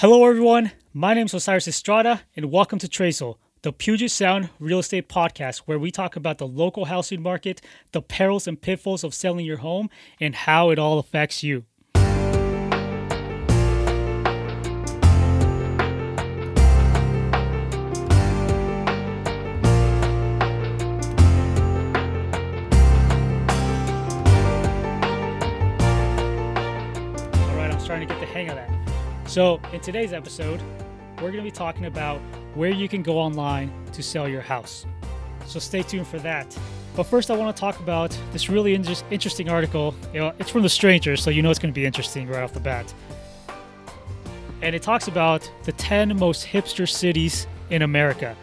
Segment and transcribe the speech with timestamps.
[0.00, 0.72] Hello, everyone.
[0.92, 5.60] My name is Osiris Estrada, and welcome to Trazul, the Puget Sound real estate podcast,
[5.60, 9.56] where we talk about the local housing market, the perils and pitfalls of selling your
[9.56, 9.88] home,
[10.20, 11.64] and how it all affects you.
[11.94, 12.02] All
[27.56, 28.75] right, I'm starting to get the hang of that.
[29.36, 30.62] So, in today's episode,
[31.16, 32.22] we're going to be talking about
[32.54, 34.86] where you can go online to sell your house.
[35.44, 36.58] So, stay tuned for that.
[36.94, 39.94] But first, I want to talk about this really inter- interesting article.
[40.14, 42.42] You know, it's from The Stranger, so you know it's going to be interesting right
[42.42, 42.94] off the bat.
[44.62, 48.34] And it talks about the 10 most hipster cities in America.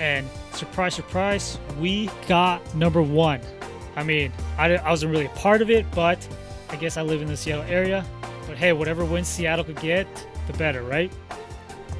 [0.00, 3.42] And surprise, surprise, we got number one.
[3.94, 6.18] I mean, I, I wasn't really a part of it, but
[6.70, 8.04] I guess I live in the Seattle area.
[8.46, 10.06] But hey, whatever wins Seattle could get,
[10.46, 11.12] the better, right?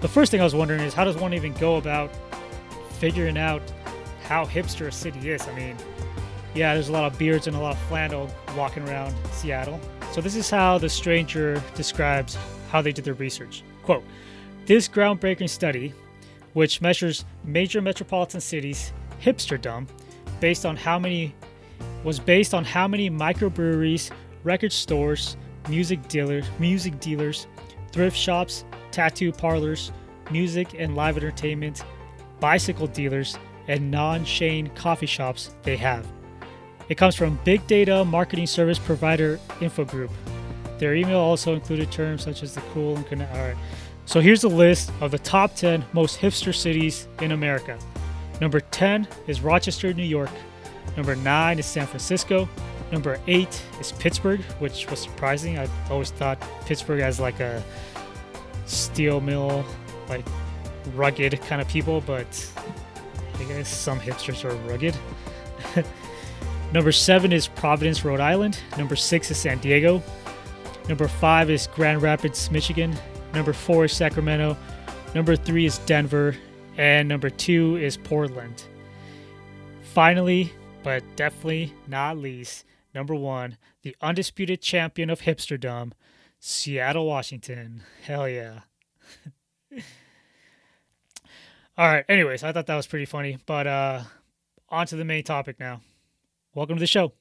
[0.00, 2.10] The first thing I was wondering is how does one even go about
[2.92, 3.62] figuring out
[4.24, 5.46] how hipster a city is?
[5.46, 5.76] I mean,
[6.54, 9.80] yeah, there's a lot of beards and a lot of flannel walking around Seattle.
[10.12, 12.36] So this is how the stranger describes
[12.70, 13.62] how they did their research.
[13.82, 14.04] Quote,
[14.66, 15.92] this groundbreaking study,
[16.54, 19.86] which measures major metropolitan cities hipsterdom
[20.40, 21.34] based on how many
[22.04, 24.10] was based on how many microbreweries,
[24.42, 25.36] record stores,
[25.68, 27.46] music dealers, music dealers,
[27.92, 29.92] thrift shops, tattoo parlors,
[30.30, 31.84] music and live entertainment,
[32.38, 36.06] bicycle dealers, and non-chain coffee shops they have.
[36.88, 40.10] It comes from big data marketing service provider Infogroup.
[40.78, 43.32] Their email also included terms such as the cool and connect.
[43.32, 43.56] All right.
[44.06, 47.78] So here's a list of the top 10 most hipster cities in America.
[48.40, 50.30] Number 10 is Rochester, New York.
[50.96, 52.48] Number 9 is San Francisco.
[52.92, 55.58] Number 8 is Pittsburgh, which was surprising.
[55.58, 57.62] I always thought Pittsburgh as like a
[58.66, 59.64] steel mill,
[60.08, 60.24] like
[60.94, 62.50] rugged kind of people, but
[63.38, 64.96] I guess some hipsters are rugged.
[66.72, 68.58] Number 7 is Providence, Rhode Island.
[68.76, 70.02] Number 6 is San Diego.
[70.88, 72.96] Number 5 is Grand Rapids, Michigan.
[73.34, 74.56] Number 4 is Sacramento.
[75.14, 76.36] Number 3 is Denver.
[76.76, 78.64] And number 2 is Portland.
[79.82, 80.52] Finally,
[80.82, 82.64] but definitely not least,
[82.94, 85.92] number 1, the undisputed champion of hipsterdom,
[86.38, 87.82] Seattle, Washington.
[88.02, 88.60] Hell yeah.
[91.78, 94.02] All right, anyways, I thought that was pretty funny, but uh
[94.68, 95.80] on to the main topic now.
[96.54, 97.12] Welcome to the show.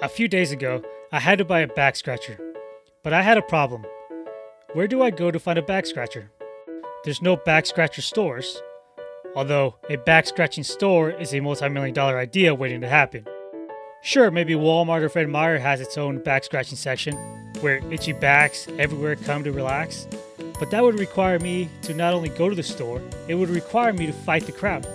[0.00, 2.38] A few days ago, I had to buy a back scratcher,
[3.02, 3.84] but I had a problem.
[4.74, 6.30] Where do I go to find a back scratcher?
[7.02, 8.60] There's no back scratcher stores,
[9.34, 13.26] although a back scratching store is a multi million dollar idea waiting to happen.
[14.02, 17.16] Sure, maybe Walmart or Fred Meyer has its own back scratching section
[17.62, 20.06] where itchy backs everywhere come to relax,
[20.58, 23.94] but that would require me to not only go to the store, it would require
[23.94, 24.86] me to fight the crowd.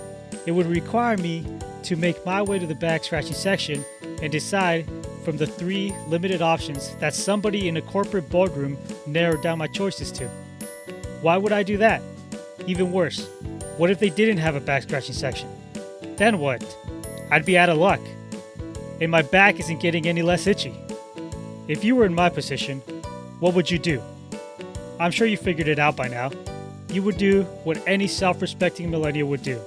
[0.46, 1.44] It would require me
[1.82, 3.84] to make my way to the back scratching section
[4.22, 4.86] and decide
[5.24, 8.76] from the three limited options that somebody in a corporate boardroom
[9.06, 10.28] narrowed down my choices to.
[11.22, 12.02] Why would I do that?
[12.66, 13.28] Even worse,
[13.76, 15.48] what if they didn't have a back scratching section?
[16.16, 16.62] Then what?
[17.30, 18.00] I'd be out of luck.
[19.00, 20.74] And my back isn't getting any less itchy.
[21.66, 22.80] If you were in my position,
[23.40, 24.02] what would you do?
[25.00, 26.30] I'm sure you figured it out by now.
[26.90, 29.60] You would do what any self respecting millennial would do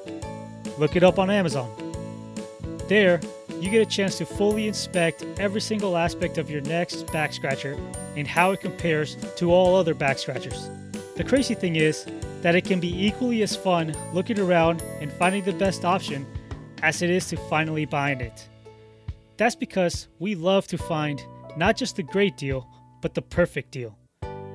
[0.77, 1.69] look it up on Amazon.
[2.87, 3.19] There,
[3.61, 7.77] you get a chance to fully inspect every single aspect of your next back scratcher
[8.15, 10.69] and how it compares to all other back scratchers.
[11.15, 12.05] The crazy thing is
[12.41, 16.25] that it can be equally as fun looking around and finding the best option
[16.83, 18.47] as it is to finally buying it.
[19.37, 21.23] That's because we love to find
[21.55, 22.67] not just the great deal,
[23.01, 23.97] but the perfect deal.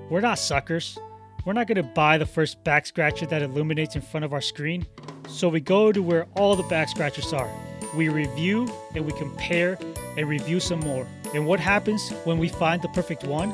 [0.08, 0.98] We're not suckers.
[1.44, 4.40] We're not going to buy the first back scratcher that illuminates in front of our
[4.40, 4.86] screen,
[5.26, 7.50] so we go to where all the back scratchers are.
[7.94, 9.78] We review and we compare
[10.16, 11.06] and review some more.
[11.34, 13.52] And what happens when we find the perfect one?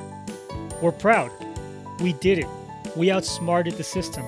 [0.81, 1.31] We're proud.
[2.01, 2.47] We did it.
[2.97, 4.25] We outsmarted the system.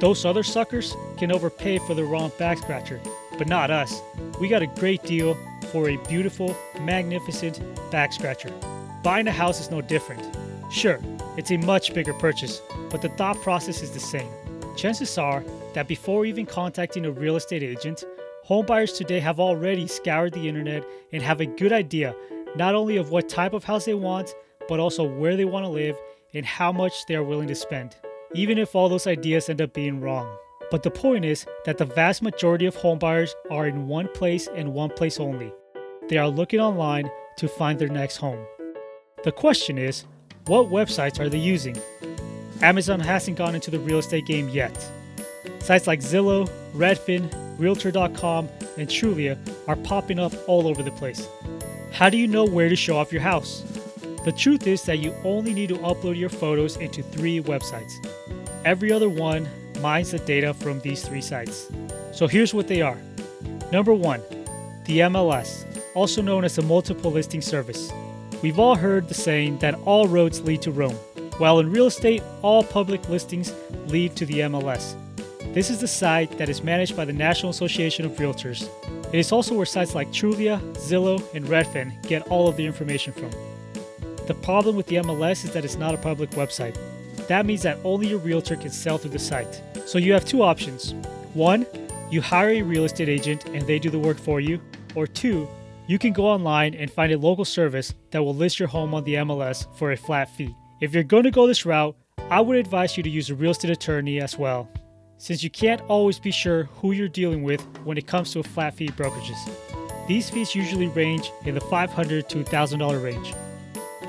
[0.00, 3.00] Those other suckers can overpay for the wrong back scratcher,
[3.38, 4.00] but not us.
[4.40, 5.36] We got a great deal
[5.72, 8.50] for a beautiful, magnificent back scratcher.
[9.02, 10.22] Buying a house is no different.
[10.70, 10.98] Sure,
[11.36, 14.30] it's a much bigger purchase, but the thought process is the same.
[14.76, 15.44] Chances are
[15.74, 18.04] that before even contacting a real estate agent,
[18.48, 22.14] homebuyers today have already scoured the internet and have a good idea
[22.56, 24.34] not only of what type of house they want,
[24.68, 25.96] but also where they want to live
[26.34, 27.96] and how much they are willing to spend,
[28.34, 30.36] even if all those ideas end up being wrong.
[30.70, 34.74] But the point is that the vast majority of homebuyers are in one place and
[34.74, 35.52] one place only.
[36.08, 38.44] They are looking online to find their next home.
[39.22, 40.04] The question is,
[40.46, 41.76] what websites are they using?
[42.62, 44.76] Amazon hasn't gone into the real estate game yet.
[45.60, 49.38] Sites like Zillow, Redfin, Realtor.com, and Trulia
[49.68, 51.28] are popping up all over the place.
[51.92, 53.62] How do you know where to show off your house?
[54.24, 57.92] The truth is that you only need to upload your photos into three websites.
[58.64, 59.48] Every other one
[59.80, 61.70] mines the data from these three sites.
[62.12, 62.98] So here's what they are.
[63.70, 64.22] Number one,
[64.86, 67.92] the MLS, also known as the Multiple Listing Service.
[68.42, 70.96] We've all heard the saying that all roads lead to Rome.
[71.38, 73.54] While in real estate, all public listings
[73.86, 74.96] lead to the MLS.
[75.54, 78.68] This is the site that is managed by the National Association of Realtors.
[79.12, 83.12] It is also where sites like Trulia, Zillow, and Redfin get all of the information
[83.12, 83.30] from.
[84.26, 86.76] The problem with the MLS is that it's not a public website.
[87.28, 89.62] That means that only your realtor can sell through the site.
[89.86, 90.92] So you have two options.
[91.34, 91.66] One,
[92.10, 94.60] you hire a real estate agent and they do the work for you.
[94.96, 95.46] Or two,
[95.86, 99.04] you can go online and find a local service that will list your home on
[99.04, 100.52] the MLS for a flat fee.
[100.80, 101.94] If you're going to go this route,
[102.28, 104.68] I would advise you to use a real estate attorney as well,
[105.18, 108.74] since you can't always be sure who you're dealing with when it comes to flat
[108.74, 109.38] fee brokerages.
[110.06, 113.34] These fees usually range in the $500 to $1,000 range.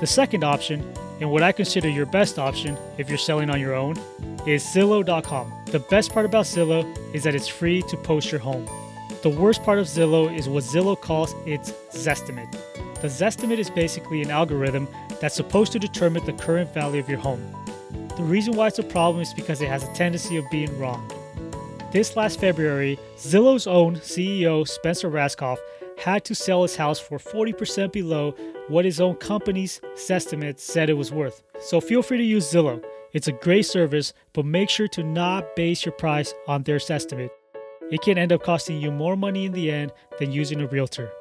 [0.00, 0.84] The second option,
[1.20, 3.96] and what I consider your best option if you're selling on your own,
[4.46, 5.52] is Zillow.com.
[5.66, 8.68] The best part about Zillow is that it's free to post your home.
[9.22, 12.52] The worst part of Zillow is what Zillow calls its Zestimate.
[13.00, 14.86] The Zestimate is basically an algorithm
[15.20, 17.42] that's supposed to determine the current value of your home.
[18.16, 21.06] The reason why it's a problem is because it has a tendency of being wrong.
[21.92, 25.58] This last February, Zillow's own CEO Spencer Rascoff
[25.98, 28.34] had to sell his house for 40% below
[28.68, 31.42] what his own company's estimate said it was worth.
[31.60, 32.82] So feel free to use Zillow.
[33.12, 37.30] It's a great service, but make sure to not base your price on their estimate.
[37.90, 41.12] It can end up costing you more money in the end than using a realtor.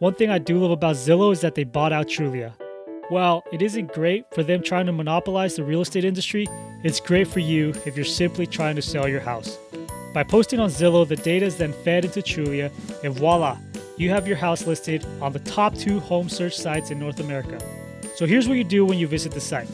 [0.00, 2.52] One thing I do love about Zillow is that they bought out Trulia.
[3.08, 6.48] While it isn't great for them trying to monopolize the real estate industry,
[6.82, 9.58] it's great for you if you're simply trying to sell your house.
[10.12, 12.72] By posting on Zillow, the data is then fed into Trulia,
[13.04, 13.58] and voila,
[13.96, 17.60] you have your house listed on the top two home search sites in North America.
[18.16, 19.68] So here's what you do when you visit the site.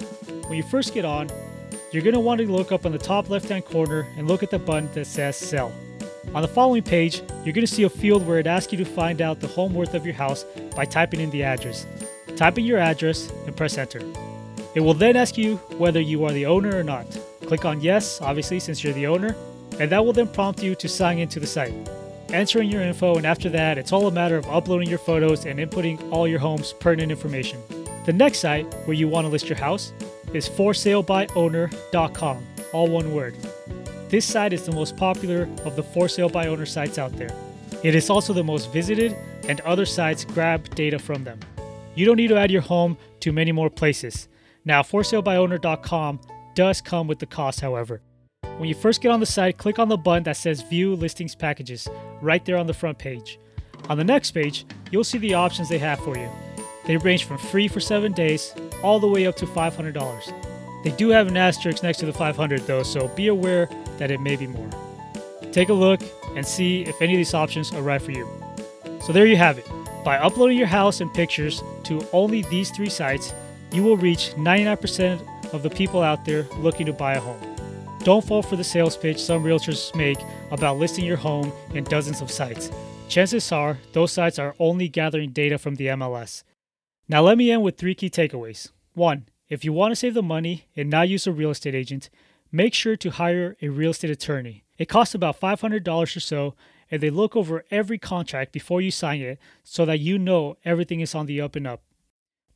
[0.49, 1.31] When you first get on,
[1.91, 4.43] you're going to want to look up on the top left hand corner and look
[4.43, 5.73] at the button that says Sell.
[6.35, 8.85] On the following page, you're going to see a field where it asks you to
[8.85, 10.45] find out the home worth of your house
[10.77, 11.87] by typing in the address.
[12.37, 14.01] Type in your address and press enter.
[14.75, 17.07] It will then ask you whether you are the owner or not.
[17.47, 19.37] Click on yes, obviously, since you're the owner,
[19.79, 21.75] and that will then prompt you to sign into the site.
[22.31, 25.59] Entering your info, and after that, it's all a matter of uploading your photos and
[25.61, 27.61] inputting all your home's pertinent information.
[28.07, 29.93] The next site where you want to list your house
[30.33, 33.37] is forsalebyowner.com, all one word.
[34.09, 37.37] This site is the most popular of the for sale by owner sites out there.
[37.83, 39.15] It is also the most visited,
[39.49, 41.39] and other sites grab data from them.
[41.95, 44.29] You don't need to add your home to many more places.
[44.65, 46.21] Now, forsalebyowner.com
[46.55, 48.01] does come with the cost, however.
[48.59, 51.35] When you first get on the site, click on the button that says View Listings
[51.35, 51.89] Packages
[52.21, 53.39] right there on the front page.
[53.89, 56.29] On the next page, you'll see the options they have for you.
[56.85, 60.85] They range from free for 7 days all the way up to $500.
[60.85, 63.69] They do have an asterisk next to the 500 though, so be aware
[63.99, 64.71] that it may be more.
[65.53, 66.01] Take a look
[66.35, 68.29] and see if any of these options are right for you.
[69.05, 69.69] So there you have it.
[70.05, 71.63] By uploading your house and pictures
[72.01, 73.33] to only these three sites,
[73.73, 77.41] you will reach 99% of the people out there looking to buy a home.
[78.05, 80.19] Don't fall for the sales pitch some realtors make
[80.51, 82.71] about listing your home in dozens of sites.
[83.09, 86.43] Chances are those sites are only gathering data from the MLS.
[87.09, 88.71] Now, let me end with three key takeaways.
[88.95, 92.11] One, if you want to save the money and not use a real estate agent,
[92.51, 94.65] make sure to hire a real estate attorney.
[94.79, 96.55] It costs about $500 or so,
[96.93, 101.01] and they look over every contract before you sign it so that you know everything
[101.01, 101.83] is on the up and up.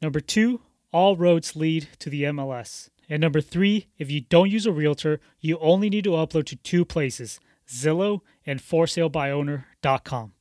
[0.02, 0.60] Number two,
[0.92, 2.90] all roads lead to the MLS.
[3.08, 6.56] And number three, if you don't use a realtor, you only need to upload to
[6.56, 10.32] two places Zillow and forsalebyowner.com.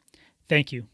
[0.47, 0.87] Thank you.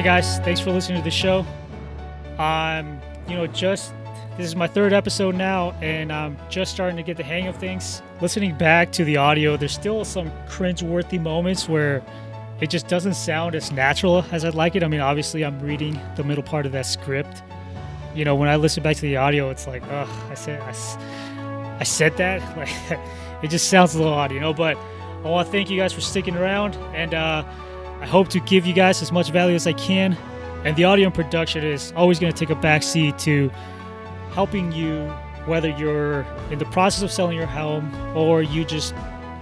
[0.00, 1.44] Hey guys, thanks for listening to the show.
[2.38, 3.92] I'm, you know, just
[4.38, 7.56] this is my third episode now, and I'm just starting to get the hang of
[7.56, 8.00] things.
[8.22, 12.02] Listening back to the audio, there's still some cringe-worthy moments where
[12.62, 14.82] it just doesn't sound as natural as I'd like it.
[14.82, 17.42] I mean, obviously, I'm reading the middle part of that script.
[18.14, 21.76] You know, when I listen back to the audio, it's like, ugh, I said, I,
[21.78, 22.40] I said that.
[22.56, 24.54] Like, it just sounds a little odd, you know.
[24.54, 27.44] But I want to thank you guys for sticking around, and uh,
[28.00, 30.16] I hope to give you guys as much value as I can.
[30.64, 33.50] And the audio production is always going to take a backseat to
[34.32, 35.06] helping you,
[35.46, 38.94] whether you're in the process of selling your home or you just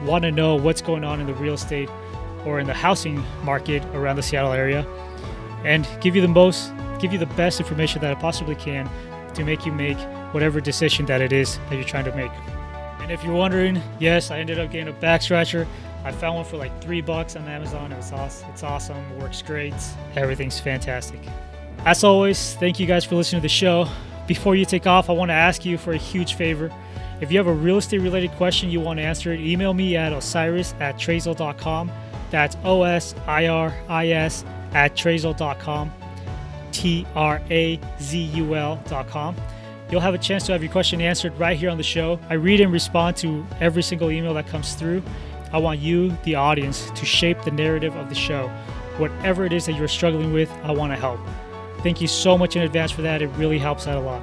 [0.05, 1.91] want to know what's going on in the real estate
[2.45, 4.87] or in the housing market around the Seattle area,
[5.65, 8.89] and give you the most, give you the best information that I possibly can
[9.35, 9.99] to make you make
[10.33, 12.31] whatever decision that it is that you're trying to make.
[13.01, 15.67] And if you're wondering, yes, I ended up getting a back scratcher.
[16.09, 17.93] I found one for like three bucks on Amazon.
[17.93, 18.49] It was awesome.
[18.51, 19.19] It's awesome.
[19.19, 19.75] Works great.
[20.17, 21.21] Everything's fantastic.
[21.85, 23.87] As always, thank you guys for listening to the show.
[24.27, 26.73] Before you take off, I want to ask you for a huge favor.
[27.21, 29.97] If you have a real estate related question you want to answer it, email me
[29.97, 31.91] at osiris at trazul.com.
[32.31, 35.93] That's O S I R I S at trazul.com.
[36.73, 39.37] T R A Z U L.com.
[39.91, 42.21] You'll have a chance to have your question answered right here on the show.
[42.29, 45.03] I read and respond to every single email that comes through.
[45.53, 48.49] I want you, the audience, to shape the narrative of the show.
[48.99, 51.21] Whatever it is that you're struggling with, I want to help.
[51.83, 53.23] Thank you so much in advance for that.
[53.23, 54.23] It really helps out a lot.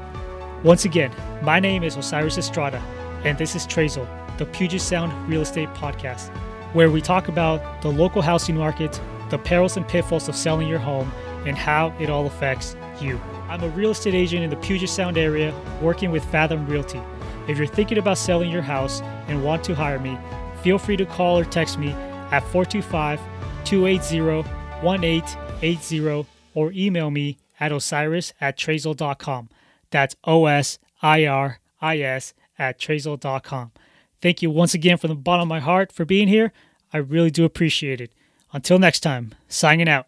[0.63, 2.79] Once again, my name is Osiris Estrada,
[3.23, 6.35] and this is Trazul, the Puget Sound Real Estate Podcast,
[6.73, 10.79] where we talk about the local housing market, the perils and pitfalls of selling your
[10.79, 11.11] home,
[11.45, 13.19] and how it all affects you.
[13.47, 17.01] I'm a real estate agent in the Puget Sound area working with Fathom Realty.
[17.47, 20.17] If you're thinking about selling your house and want to hire me,
[20.65, 21.91] feel free to call or text me
[22.31, 23.21] at 425
[23.65, 24.49] 280
[24.81, 29.49] 1880 or email me at osiris at trazul.com.
[29.91, 33.73] That's O S I R I S at trazul.com.
[34.21, 36.51] Thank you once again from the bottom of my heart for being here.
[36.91, 38.11] I really do appreciate it.
[38.51, 40.07] Until next time, signing out.